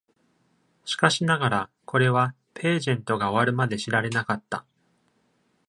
[0.83, 4.65] しかしながら、これはページェントが終わるまで知られなかった。